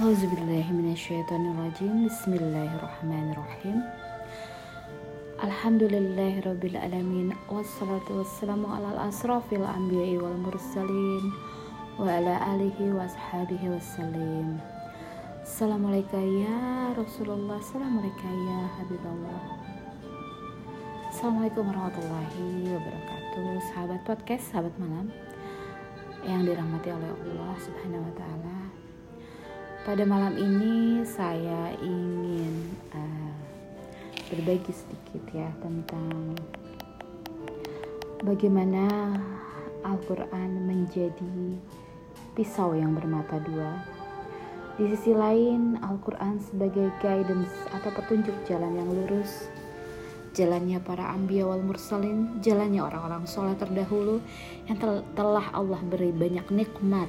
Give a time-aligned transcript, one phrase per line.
[0.00, 3.84] Auzubillahiminasyaitonirrajim Bismillahirrahmanirrahim.
[5.36, 11.20] Alhamdulillahirrabbilalamin Wassalatu wassalamu ala asrafil anbiya'i wal mursalin
[12.00, 14.56] Wa ala alihi wa ashabihi wassalim.
[15.44, 17.60] Assalamualaikum ya Rasulullah.
[17.60, 19.42] Assalamualaikum ya Habibullah.
[21.12, 23.68] Assalamualaikum warahmatullahi wabarakatuh.
[23.68, 25.12] Sahabat podcast, sahabat malam
[26.24, 28.59] Yang dirahmati oleh Allah subhanahu wa ta'ala
[29.80, 33.32] pada malam ini saya ingin uh,
[34.28, 36.36] berbagi sedikit ya tentang
[38.20, 39.16] bagaimana
[39.80, 41.56] Al-Quran menjadi
[42.36, 43.80] pisau yang bermata dua.
[44.76, 49.48] Di sisi lain, Al-Quran sebagai guidance atau petunjuk jalan yang lurus,
[50.36, 54.20] jalannya para ambiya wal mursalin, jalannya orang-orang soleh terdahulu
[54.68, 54.76] yang
[55.16, 57.08] telah Allah beri banyak nikmat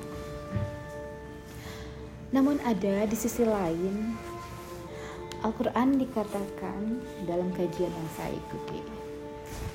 [2.31, 4.15] namun ada di sisi lain
[5.43, 8.79] Al-Quran dikatakan dalam kajian yang saya ikuti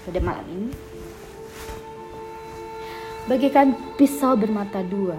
[0.07, 0.71] pada malam ini
[3.27, 5.19] bagaikan pisau bermata dua.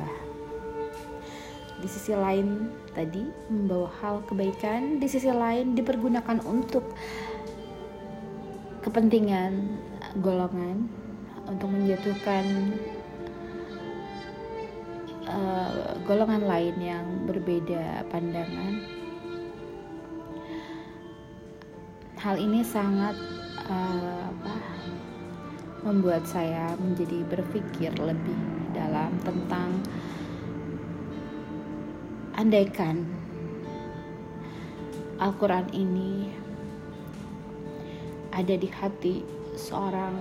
[1.78, 3.22] Di sisi lain tadi
[3.54, 6.82] membawa hal kebaikan di sisi lain dipergunakan untuk
[8.82, 9.78] kepentingan
[10.24, 10.90] golongan
[11.46, 12.74] untuk menjatuhkan
[15.28, 18.84] uh, golongan lain yang berbeda pandangan.
[22.18, 23.14] Hal ini sangat
[23.70, 24.56] uh, apa,
[25.86, 28.40] membuat saya menjadi berpikir lebih
[28.74, 29.70] dalam tentang
[32.38, 33.06] andaikan
[35.18, 36.30] Al-Quran ini
[38.30, 39.26] ada di hati
[39.58, 40.14] seorang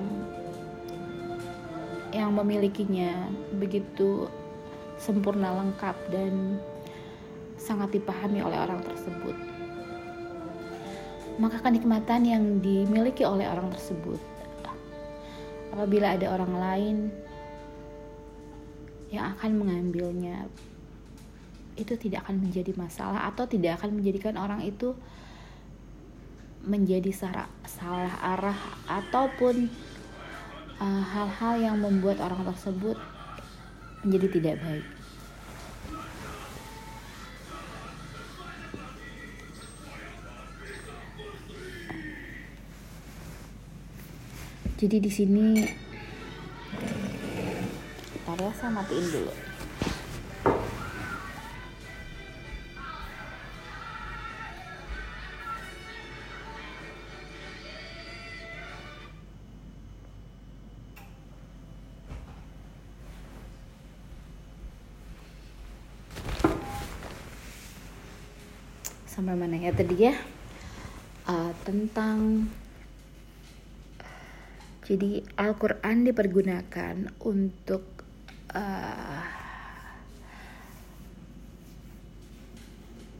[2.16, 3.28] yang memilikinya
[3.60, 4.24] begitu
[4.96, 6.60] sempurna lengkap dan
[7.56, 9.36] sangat dipahami oleh orang tersebut.
[11.36, 14.16] Maka kenikmatan yang dimiliki oleh orang tersebut
[15.76, 16.96] apabila ada orang lain
[19.12, 20.48] yang akan mengambilnya
[21.76, 24.96] itu tidak akan menjadi masalah atau tidak akan menjadikan orang itu
[26.64, 28.56] menjadi salah, salah arah
[28.88, 29.68] ataupun
[30.80, 32.96] uh, hal-hal uh, yang membuat orang tersebut
[34.00, 34.86] menjadi tidak baik.
[44.76, 45.64] Jadi di sini
[48.26, 49.32] Ntar ya saya matiin dulu.
[69.08, 70.12] Sampai mana ya tadi ya?
[71.24, 72.52] Uh, tentang
[74.86, 77.82] jadi Al-Quran dipergunakan untuk
[78.54, 79.26] uh,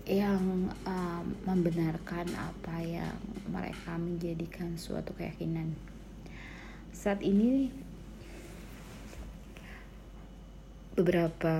[0.06, 3.19] yang uh, membenarkan apa yang
[3.50, 5.75] mereka menjadikan suatu keyakinan.
[6.94, 7.75] Saat ini
[10.94, 11.56] beberapa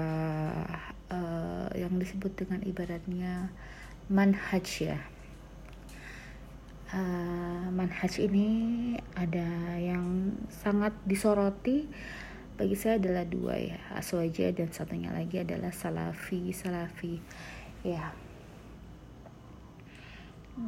[1.11, 3.50] uh, yang disebut dengan ibaratnya
[4.06, 5.16] manhaj ya
[6.93, 8.49] uh, manhaj ini
[9.19, 9.49] ada
[9.79, 11.89] yang sangat disoroti.
[12.57, 17.21] Bagi saya adalah dua ya aswaja dan satunya lagi adalah salafi salafi.
[17.85, 18.15] Ya.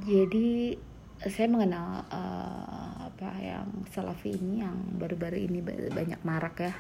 [0.05, 0.77] Jadi
[1.19, 5.59] saya mengenal uh, apa yang salafi ini yang baru-baru ini
[5.91, 6.75] banyak marak ya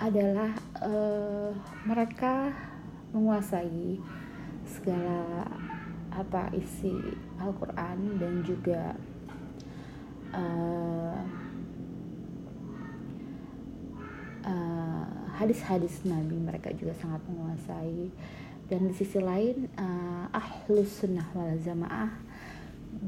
[0.00, 1.52] adalah uh,
[1.84, 2.54] mereka
[3.12, 4.00] menguasai
[4.64, 5.44] segala
[6.20, 6.92] apa isi
[7.40, 8.94] Al-Quran dan juga
[10.36, 11.20] uh,
[14.44, 15.06] uh,
[15.40, 18.12] hadis-hadis Nabi mereka juga sangat menguasai.
[18.70, 22.12] Dan di sisi lain uh, ahlus sunnah wal jamaah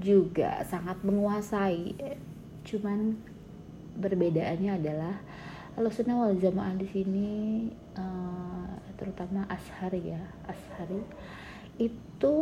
[0.02, 1.94] juga sangat menguasai.
[2.66, 3.14] Cuman
[3.94, 5.14] berbedaannya adalah
[5.78, 7.30] ahlus sunnah wal jamaah di sini
[7.94, 11.02] uh, terutama ashari ya ashari
[11.80, 12.34] itu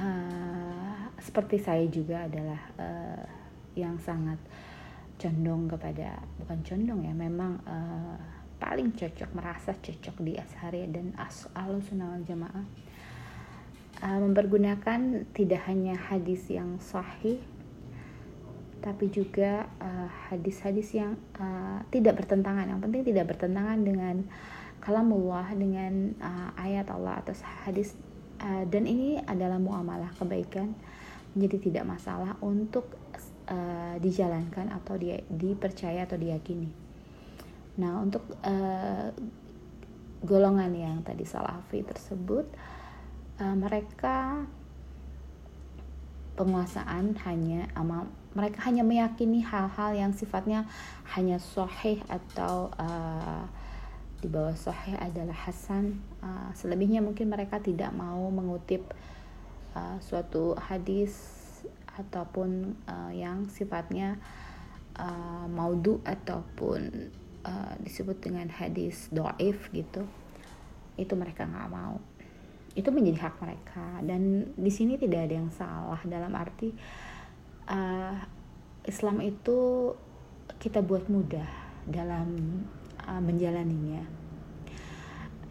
[0.00, 3.24] uh, seperti saya juga adalah uh,
[3.76, 4.40] yang sangat
[5.16, 8.16] condong kepada bukan condong ya memang uh,
[8.56, 11.48] paling cocok merasa cocok di ashari dan as
[11.88, 12.66] sunnah jamaah.
[13.96, 17.40] Uh, mempergunakan tidak hanya hadis yang sahih
[18.84, 19.66] tapi juga
[20.30, 22.70] hadis-hadis uh, yang uh, tidak bertentangan.
[22.70, 24.16] Yang penting tidak bertentangan dengan
[24.78, 27.34] kalamullah dengan uh, ayat Allah atau
[27.66, 27.98] hadis
[28.40, 30.72] uh, dan ini adalah muamalah kebaikan
[31.36, 32.96] menjadi tidak masalah untuk
[33.48, 36.70] uh, dijalankan atau di, dipercaya atau diyakini.
[37.76, 39.12] Nah untuk uh,
[40.24, 42.48] golongan yang tadi salafi tersebut
[43.40, 44.48] uh, mereka
[46.36, 48.04] penguasaan hanya ama
[48.36, 50.68] mereka hanya meyakini hal-hal yang sifatnya
[51.16, 53.48] hanya sahih atau uh,
[54.26, 56.02] di bawah sahih adalah hasan.
[56.18, 58.82] Uh, selebihnya mungkin mereka tidak mau mengutip
[59.78, 61.14] uh, suatu hadis
[61.94, 64.18] ataupun uh, yang sifatnya
[64.98, 67.14] uh, maudu ataupun
[67.46, 70.02] uh, disebut dengan hadis doif gitu.
[70.98, 72.02] Itu mereka nggak mau.
[72.74, 74.02] Itu menjadi hak mereka.
[74.02, 76.74] Dan di sini tidak ada yang salah dalam arti
[77.70, 78.18] uh,
[78.82, 79.94] Islam itu
[80.58, 81.46] kita buat mudah
[81.86, 82.34] dalam
[83.06, 84.04] uh, menjalaninya.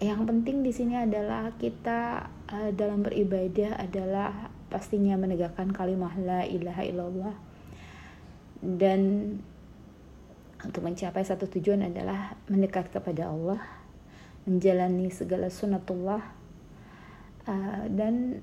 [0.03, 6.83] Yang penting di sini adalah kita uh, dalam beribadah adalah pastinya menegakkan kalimat la ilaha
[6.83, 7.35] illallah.
[8.59, 9.01] Dan
[10.65, 13.61] untuk mencapai satu tujuan adalah mendekat kepada Allah
[14.45, 16.21] menjalani segala sunatullah
[17.49, 18.41] uh, dan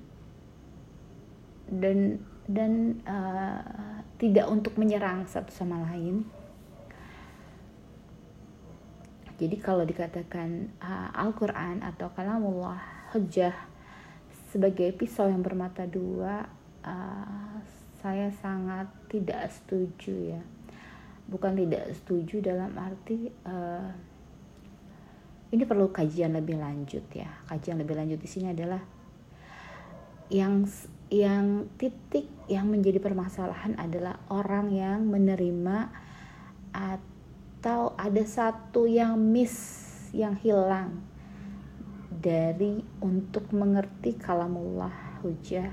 [1.71, 2.19] dan
[2.51, 6.27] dan uh, tidak untuk menyerang satu sama lain
[9.43, 12.79] jadi kalau dikatakan uh, Al-Quran atau kalamullah
[13.11, 13.51] hujah
[14.55, 16.47] sebagai pisau yang bermata dua,
[16.87, 17.57] uh,
[17.99, 20.43] saya sangat tidak setuju ya.
[21.27, 23.91] Bukan tidak setuju dalam arti uh,
[25.51, 27.27] ini perlu kajian lebih lanjut ya.
[27.51, 28.79] Kajian lebih lanjut di sini adalah
[30.31, 30.63] yang
[31.11, 35.91] yang titik yang menjadi permasalahan adalah orang yang menerima
[36.71, 37.12] atau
[37.63, 39.55] atau ada satu yang miss
[40.11, 40.99] yang hilang
[42.11, 44.91] dari untuk mengerti kalamullah
[45.23, 45.71] hujah.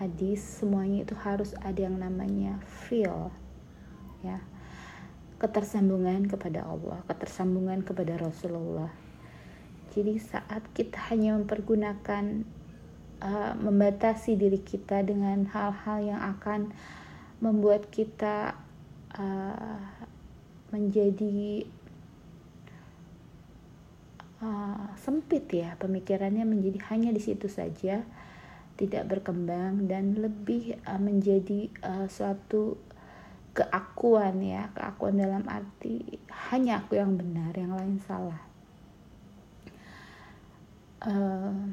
[0.00, 2.56] Hadis semuanya itu harus ada yang namanya
[2.88, 3.28] feel
[4.24, 4.40] ya.
[5.36, 8.88] Ketersambungan kepada Allah ketersambungan kepada Rasulullah.
[9.92, 12.48] Jadi saat kita hanya mempergunakan
[13.20, 16.72] uh, membatasi diri kita dengan hal-hal yang akan
[17.44, 18.56] membuat kita
[19.20, 20.08] uh,
[20.72, 21.68] menjadi
[24.40, 28.02] uh, sempit ya pemikirannya menjadi hanya di situ saja
[28.80, 32.80] tidak berkembang dan lebih uh, menjadi uh, suatu
[33.52, 36.16] keakuan ya keakuan dalam arti
[36.48, 38.40] hanya aku yang benar yang lain salah.
[41.02, 41.68] Uh,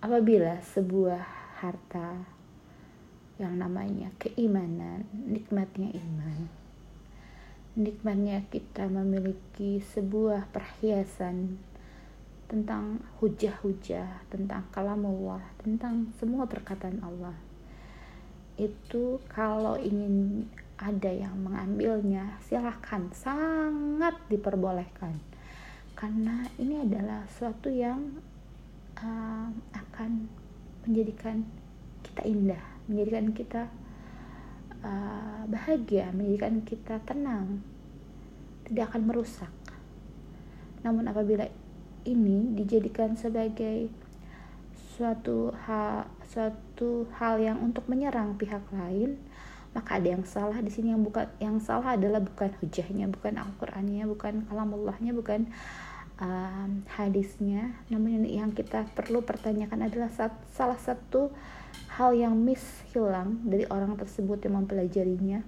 [0.00, 1.20] apabila sebuah
[1.60, 2.37] harta
[3.38, 6.50] yang namanya keimanan, nikmatnya iman.
[7.78, 11.62] Nikmatnya kita memiliki sebuah perhiasan
[12.50, 17.38] tentang hujah-hujah, tentang kalamullah, tentang semua perkataan Allah.
[18.58, 25.14] Itu kalau ingin ada yang mengambilnya, silahkan, sangat diperbolehkan.
[25.94, 28.18] Karena ini adalah suatu yang
[28.98, 30.26] uh, akan
[30.82, 31.46] menjadikan
[32.02, 33.62] kita indah menjadikan kita
[34.82, 37.62] uh, bahagia, menjadikan kita tenang,
[38.66, 39.52] tidak akan merusak.
[40.82, 41.46] Namun apabila
[42.08, 43.92] ini dijadikan sebagai
[44.96, 49.20] suatu hal suatu hal yang untuk menyerang pihak lain,
[49.76, 54.04] maka ada yang salah di sini yang bukan yang salah adalah bukan hujahnya, bukan Al-Qur'annya,
[54.08, 55.48] bukan kalamullahnya, bukan
[56.22, 57.74] um, hadisnya.
[57.90, 60.10] Namun yang kita perlu pertanyakan adalah
[60.50, 61.30] salah satu
[61.98, 62.62] hal yang miss
[62.94, 65.42] hilang dari orang tersebut yang mempelajarinya.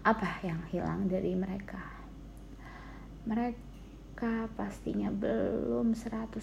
[0.00, 1.82] Apa yang hilang dari mereka?
[3.28, 6.40] Mereka pastinya belum 100%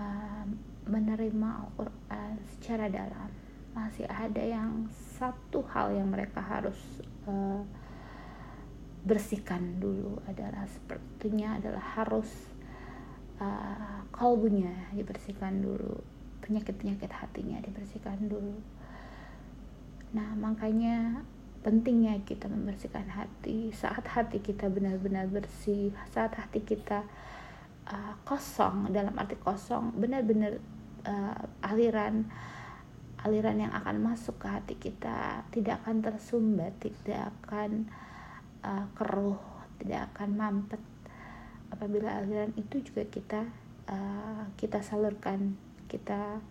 [0.00, 0.46] uh,
[0.88, 3.28] menerima Al-Quran secara dalam.
[3.76, 4.88] Masih ada yang
[5.20, 6.80] satu hal yang mereka harus
[7.28, 7.60] uh,
[9.06, 12.26] bersihkan dulu adalah sepertinya adalah harus
[13.38, 16.02] uh, kalbunya dibersihkan dulu
[16.42, 18.58] penyakit-penyakit hatinya dibersihkan dulu.
[20.10, 21.22] Nah makanya
[21.62, 27.02] pentingnya kita membersihkan hati saat hati kita benar-benar bersih saat hati kita
[27.90, 30.62] uh, kosong dalam arti kosong benar-benar
[31.02, 32.26] uh, aliran
[33.26, 37.90] aliran yang akan masuk ke hati kita tidak akan tersumbat tidak akan
[38.94, 39.38] keruh
[39.78, 40.82] tidak akan mampet.
[41.70, 43.46] Apabila aliran itu juga kita
[43.90, 46.42] uh, kita salurkan kita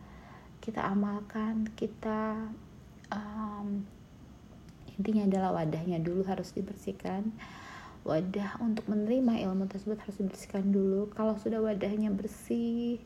[0.63, 2.49] kita amalkan kita
[3.13, 3.85] um,
[4.95, 7.35] intinya adalah wadahnya dulu harus dibersihkan.
[8.05, 11.09] Wadah untuk menerima ilmu tersebut harus dibersihkan dulu.
[11.17, 13.01] Kalau sudah wadahnya bersih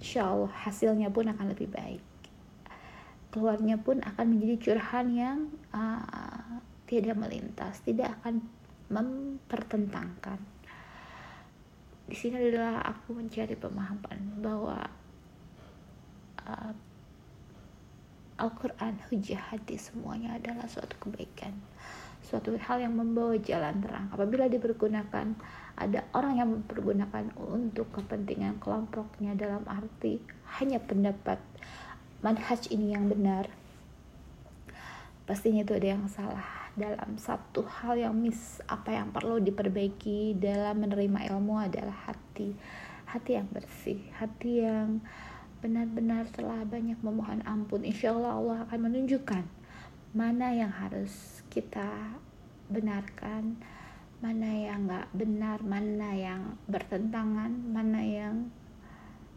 [0.00, 2.04] insya Allah hasilnya pun akan lebih baik.
[3.30, 5.38] Keluarnya pun akan menjadi curahan yang
[5.72, 6.39] uh,
[6.90, 8.42] tidak melintas tidak akan
[8.90, 10.42] mempertentangkan.
[12.10, 14.82] Di sini adalah aku mencari pemahaman bahwa
[16.42, 16.74] uh,
[18.42, 21.54] Al-Quran hujah hati semuanya adalah suatu kebaikan
[22.20, 24.06] suatu hal yang membawa jalan terang.
[24.12, 25.34] Apabila dipergunakan
[25.74, 30.20] ada orang yang mempergunakan untuk kepentingan kelompoknya dalam arti
[30.60, 31.40] hanya pendapat
[32.20, 33.48] manhaj ini yang benar
[35.24, 40.80] pastinya itu ada yang salah dalam satu hal yang mis apa yang perlu diperbaiki dalam
[40.80, 42.56] menerima ilmu adalah hati.
[43.04, 45.04] Hati yang bersih hati yang
[45.60, 47.84] benar-benar telah banyak memohon ampun.
[47.84, 49.44] Insya Allah Allah akan menunjukkan
[50.16, 52.16] mana yang harus kita
[52.66, 53.60] benarkan
[54.20, 58.36] mana yang nggak benar mana yang bertentangan mana yang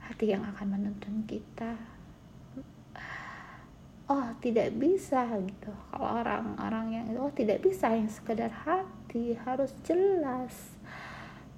[0.04, 1.80] hati yang akan menuntun kita
[4.14, 5.74] oh tidak bisa gitu.
[5.90, 10.54] Kalau orang-orang yang oh tidak bisa yang sekedar hati harus jelas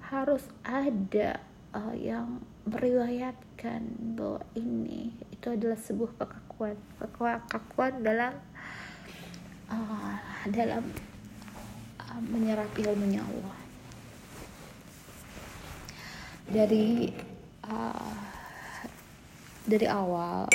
[0.00, 1.42] harus ada
[1.76, 3.82] uh, yang meriwayatkan
[4.16, 8.32] bahwa ini itu adalah sebuah kekakuan kekakuan dalam
[9.68, 10.16] uh,
[10.48, 10.84] dalam
[12.00, 13.58] uh, menyerap ilmunya Allah.
[16.46, 17.10] Dari
[17.66, 18.14] uh,
[19.66, 20.46] dari awal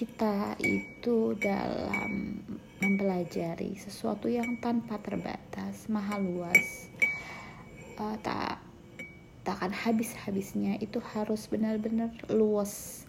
[0.00, 2.40] kita itu dalam
[2.80, 6.88] mempelajari sesuatu yang tanpa terbatas maha luas
[8.00, 8.64] uh, tak
[9.44, 13.04] takkan habis-habisnya itu harus benar-benar luas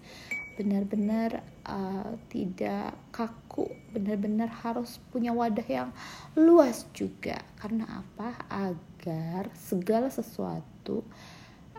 [0.59, 5.89] benar-benar uh, tidak kaku benar-benar harus punya wadah yang
[6.35, 7.39] luas juga.
[7.55, 8.35] Karena apa?
[8.51, 11.07] Agar segala sesuatu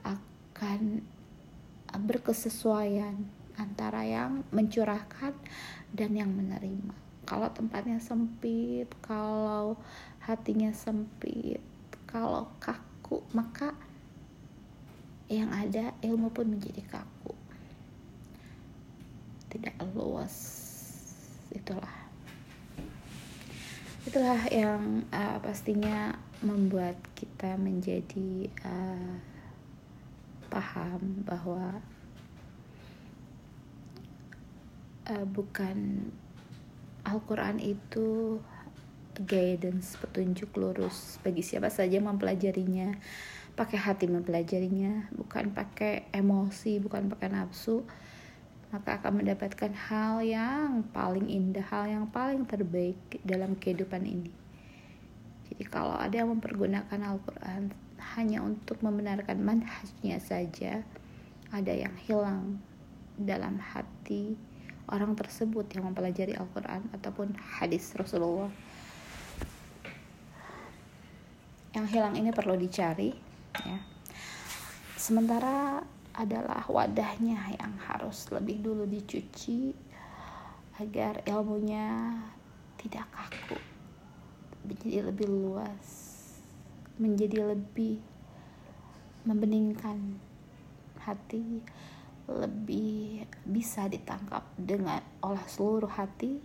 [0.00, 1.04] akan
[2.00, 5.34] berkesesuaian antara yang mencurahkan
[5.92, 6.94] dan yang menerima.
[7.22, 9.78] Kalau tempatnya sempit kalau
[10.22, 11.62] hatinya sempit
[12.06, 13.74] kalau kaku maka
[15.32, 17.32] yang ada ilmu pun menjadi kaku.
[19.48, 20.34] Tidak luas.
[21.52, 21.96] Itulah.
[24.02, 29.14] Itulah yang uh, pastinya membuat kita menjadi uh,
[30.52, 31.80] paham bahwa
[35.12, 36.08] uh, bukan
[37.04, 38.40] Al-Quran itu
[39.12, 42.96] guidance petunjuk lurus bagi siapa saja mempelajarinya
[43.52, 47.84] pakai hati mempelajarinya bukan pakai emosi bukan pakai nafsu
[48.72, 54.32] maka akan mendapatkan hal yang paling indah, hal yang paling terbaik dalam kehidupan ini.
[55.52, 57.68] Jadi kalau ada yang mempergunakan Al-Quran
[58.16, 60.80] hanya untuk membenarkan manhajnya saja,
[61.52, 62.64] ada yang hilang
[63.20, 64.40] dalam hati
[64.90, 68.50] orang tersebut yang mempelajari Al-Quran ataupun hadis Rasulullah.
[71.72, 73.14] Yang hilang ini perlu dicari,
[73.64, 73.78] ya.
[74.98, 75.80] Sementara
[76.12, 79.72] adalah wadahnya yang harus lebih dulu dicuci
[80.76, 82.20] agar ilmunya
[82.76, 83.56] tidak kaku
[84.62, 85.88] menjadi lebih luas
[87.00, 87.98] menjadi lebih
[89.24, 90.20] membeningkan
[91.02, 91.64] hati
[92.30, 96.38] lebih bisa ditangkap dengan olah seluruh hati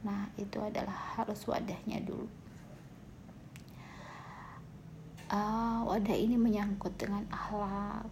[0.00, 2.28] nah itu adalah harus wadahnya dulu
[5.30, 8.08] uh, wadah ini menyangkut dengan akhlak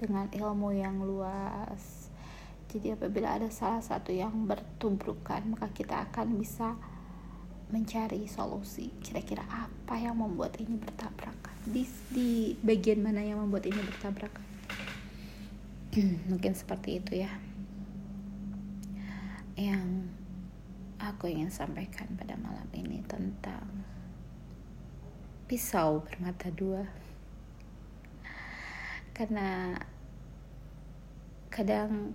[0.00, 2.08] dengan ilmu yang luas.
[2.72, 6.72] Jadi apabila ada salah satu yang bertubrukan, maka kita akan bisa
[7.68, 8.90] mencari solusi.
[9.04, 11.54] Kira-kira apa yang membuat ini bertabrakan?
[11.68, 14.49] Di, di bagian mana yang membuat ini bertabrakan?
[16.30, 17.32] Mungkin seperti itu ya.
[19.58, 20.06] Yang
[21.00, 23.66] aku ingin sampaikan pada malam ini tentang
[25.50, 26.86] pisau bermata dua
[29.10, 29.74] karena
[31.50, 32.14] kadang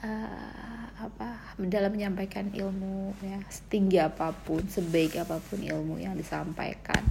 [0.00, 7.04] uh, apa dalam menyampaikan ilmu ya setinggi apa pun sebaik apa pun ilmu yang disampaikan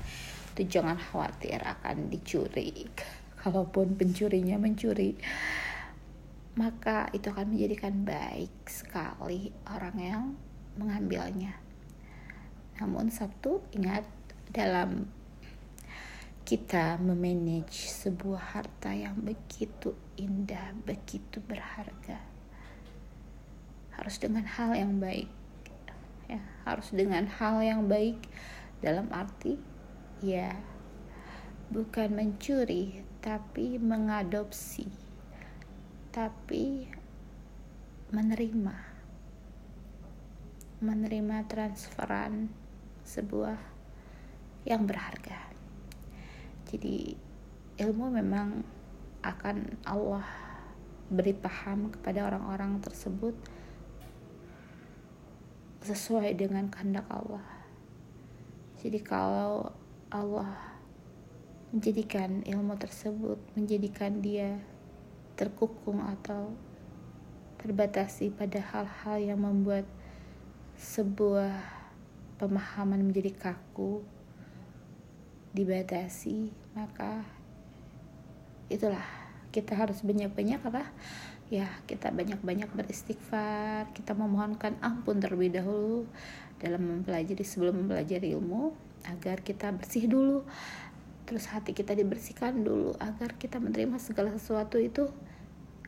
[0.58, 2.90] itu jangan khawatir akan dicuri
[3.38, 5.14] kalaupun pencurinya mencuri
[6.54, 10.24] maka itu akan menjadikan baik sekali orang yang
[10.78, 11.58] mengambilnya
[12.82, 14.06] namun satu ingat
[14.50, 15.06] dalam
[16.44, 22.20] kita memanage sebuah harta yang begitu indah, begitu berharga.
[23.96, 25.32] Harus dengan hal yang baik.
[26.24, 28.16] ya harus dengan hal yang baik
[28.80, 29.60] dalam arti
[30.24, 30.56] ya
[31.68, 34.88] bukan mencuri tapi mengadopsi
[36.14, 36.86] tapi
[38.14, 38.78] menerima
[40.86, 42.54] menerima transferan
[43.02, 43.58] sebuah
[44.70, 45.50] yang berharga
[46.70, 47.18] jadi
[47.82, 48.62] ilmu memang
[49.26, 50.26] akan Allah
[51.10, 53.38] beri paham kepada orang-orang tersebut
[55.84, 57.44] sesuai dengan kehendak Allah.
[58.80, 59.70] Jadi kalau
[60.10, 60.80] Allah
[61.70, 64.58] menjadikan ilmu tersebut menjadikan dia
[65.34, 66.54] terkukung atau
[67.62, 69.88] terbatasi pada hal-hal yang membuat
[70.78, 71.64] sebuah
[72.38, 74.04] pemahaman menjadi kaku
[75.54, 77.22] dibatasi maka
[78.74, 79.06] itulah.
[79.54, 80.90] Kita harus banyak-banyak apa?
[81.54, 83.94] Ya kita banyak-banyak beristighfar.
[83.94, 86.10] Kita memohonkan ampun terlebih dahulu
[86.58, 88.74] dalam mempelajari sebelum mempelajari ilmu
[89.06, 90.42] agar kita bersih dulu
[91.34, 95.10] terus hati kita dibersihkan dulu agar kita menerima segala sesuatu itu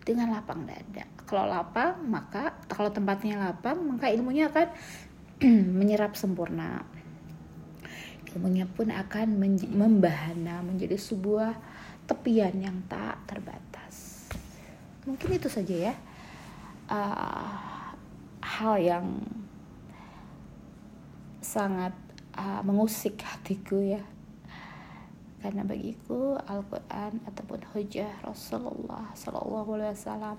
[0.02, 4.74] dengan lapang dada kalau lapang maka kalau tempatnya lapang maka ilmunya akan
[5.78, 6.82] menyerap sempurna
[8.34, 9.38] ilmunya pun akan
[9.70, 11.56] membahana menjadi sebuah
[12.04, 14.28] tepian yang tak terbatas.
[15.08, 15.96] Mungkin itu saja ya
[16.92, 17.96] uh,
[18.44, 19.06] hal yang
[21.40, 21.96] sangat
[22.36, 24.04] uh, mengusik hatiku ya.
[25.46, 30.38] Karena bagiku Al-Quran ataupun hujah Rasulullah Sallallahu Alaihi Wasallam.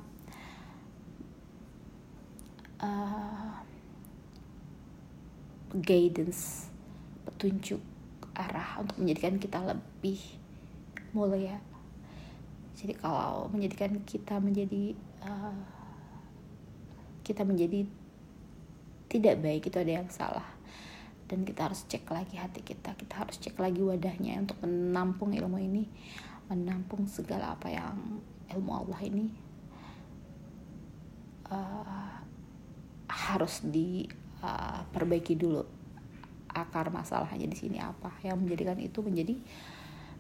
[2.82, 3.54] Uh,
[5.78, 6.66] guidance
[7.22, 7.78] petunjuk
[8.34, 10.18] arah untuk menjadikan kita lebih
[11.14, 11.62] mulia.
[12.74, 14.90] Jadi kalau menjadikan kita menjadi
[15.22, 15.54] uh,
[17.22, 17.86] kita menjadi
[19.06, 20.55] tidak baik itu ada yang salah
[21.26, 22.94] dan kita harus cek lagi hati kita.
[22.94, 25.84] Kita harus cek lagi wadahnya untuk menampung ilmu ini.
[26.46, 28.22] Menampung segala apa yang
[28.54, 29.26] ilmu Allah ini
[31.50, 32.14] uh,
[33.10, 35.62] harus diperbaiki uh, dulu
[36.54, 38.14] akar masalahnya di sini apa.
[38.22, 39.34] Yang menjadikan itu menjadi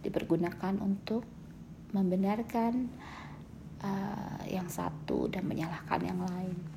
[0.02, 1.22] dipergunakan untuk
[1.94, 2.90] membenarkan
[3.86, 6.75] uh, yang satu dan menyalahkan yang lain.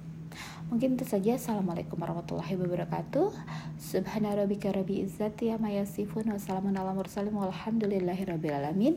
[0.69, 1.34] Mungkin itu saja.
[1.34, 3.34] Assalamualaikum warahmatullahi wabarakatuh.
[3.82, 8.93] Subhana rabbika rabbi izzati amma yasifun wa salamun ala mursalin walhamdulillahi rabbil alamin.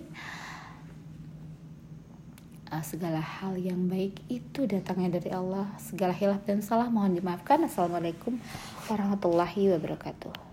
[2.69, 5.73] Uh, segala hal yang baik itu datangnya dari Allah.
[5.81, 7.65] Segala hilaf dan salah mohon dimaafkan.
[7.65, 8.37] Assalamualaikum
[8.93, 10.52] warahmatullahi wabarakatuh.